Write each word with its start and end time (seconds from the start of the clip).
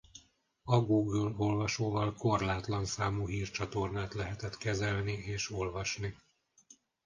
A 0.63 0.79
Google 0.79 1.33
olvasóval 1.37 2.13
korlátlan 2.13 2.85
számú 2.85 3.27
hírcsatornát 3.27 4.13
lehetett 4.13 4.57
kezelni 4.57 5.11
és 5.13 5.51
olvasni. 5.51 6.15